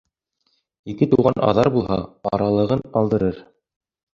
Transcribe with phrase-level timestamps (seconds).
[0.93, 1.99] Ике туған аҙар булһа,
[2.33, 3.43] аралағын алдырыр.